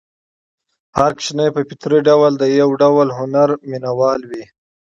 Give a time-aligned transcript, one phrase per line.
[0.97, 4.43] هر ماشوم په فطري ډول د یو ډول هنر مینه وال وي.